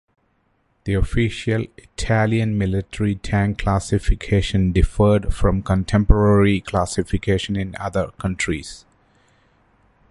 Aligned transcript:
The 0.85 0.95
official 0.95 1.63
Italian 1.77 2.57
military 2.57 3.13
tank 3.17 3.59
classification 3.59 4.71
differed 4.71 5.31
from 5.31 5.61
contemporary 5.61 6.59
classifications 6.61 7.59
in 7.59 7.75
other 7.79 8.07
countries. 8.17 8.83